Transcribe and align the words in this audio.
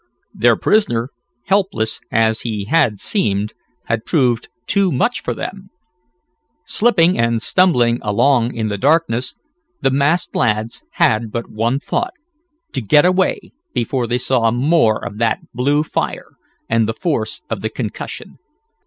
Their 0.33 0.55
prisoner, 0.55 1.11
helpless 1.43 1.99
as 2.09 2.41
he 2.41 2.65
had 2.65 2.99
seemed, 2.99 3.53
had 3.85 4.03
proved 4.03 4.49
too 4.65 4.91
much 4.91 5.21
for 5.21 5.35
them. 5.35 5.69
Slipping 6.65 7.19
and 7.19 7.39
stumbling 7.39 7.99
along 8.01 8.55
in 8.55 8.67
the 8.69 8.79
darkness, 8.79 9.35
the 9.81 9.91
masked 9.91 10.35
lads 10.35 10.81
had 10.93 11.31
but 11.31 11.51
one 11.51 11.77
thought 11.77 12.15
to 12.73 12.81
get 12.81 13.05
away 13.05 13.51
before 13.75 14.07
they 14.07 14.17
saw 14.17 14.49
more 14.49 15.05
of 15.05 15.19
that 15.19 15.37
blue 15.53 15.83
fire, 15.83 16.31
and 16.67 16.89
the 16.89 16.95
force 16.95 17.41
of 17.47 17.61
the 17.61 17.69
concussion. 17.69 18.39